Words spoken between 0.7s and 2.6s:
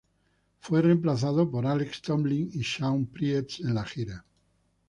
reemplazado por Alex Tomlin